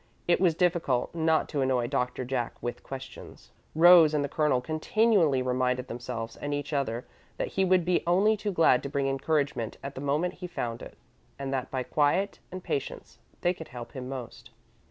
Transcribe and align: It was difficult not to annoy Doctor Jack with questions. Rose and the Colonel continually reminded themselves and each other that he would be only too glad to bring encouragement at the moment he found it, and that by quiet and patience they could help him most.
It 0.27 0.41
was 0.41 0.55
difficult 0.55 1.13
not 1.13 1.47
to 1.49 1.61
annoy 1.61 1.85
Doctor 1.85 2.25
Jack 2.25 2.55
with 2.59 2.81
questions. 2.81 3.51
Rose 3.75 4.15
and 4.15 4.23
the 4.23 4.27
Colonel 4.29 4.59
continually 4.59 5.43
reminded 5.43 5.87
themselves 5.89 6.35
and 6.37 6.55
each 6.55 6.73
other 6.73 7.05
that 7.37 7.49
he 7.49 7.63
would 7.63 7.85
be 7.85 8.01
only 8.07 8.35
too 8.35 8.51
glad 8.51 8.81
to 8.81 8.89
bring 8.89 9.05
encouragement 9.05 9.77
at 9.83 9.93
the 9.93 10.01
moment 10.01 10.33
he 10.33 10.47
found 10.47 10.81
it, 10.81 10.97
and 11.37 11.53
that 11.53 11.69
by 11.69 11.83
quiet 11.83 12.39
and 12.51 12.63
patience 12.63 13.19
they 13.41 13.53
could 13.53 13.67
help 13.67 13.91
him 13.91 14.09
most. 14.09 14.49